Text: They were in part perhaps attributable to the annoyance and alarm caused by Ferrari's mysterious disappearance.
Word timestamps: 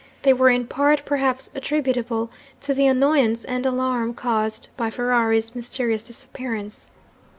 They 0.23 0.33
were 0.33 0.49
in 0.49 0.65
part 0.65 1.03
perhaps 1.05 1.51
attributable 1.53 2.31
to 2.61 2.73
the 2.73 2.87
annoyance 2.87 3.43
and 3.43 3.67
alarm 3.67 4.15
caused 4.15 4.69
by 4.75 4.89
Ferrari's 4.89 5.53
mysterious 5.53 6.01
disappearance. 6.01 6.87